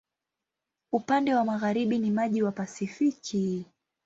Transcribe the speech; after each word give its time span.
Upande 0.91 1.35
wa 1.35 1.45
magharibi 1.45 1.99
ni 1.99 2.11
maji 2.11 2.43
wa 2.43 2.51
Pasifiki. 2.51 3.65